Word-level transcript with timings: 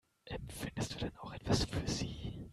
Empfindest 0.31 0.95
du 0.95 0.97
denn 0.97 1.15
auch 1.17 1.31
etwas 1.31 1.65
für 1.65 1.87
sie? 1.87 2.49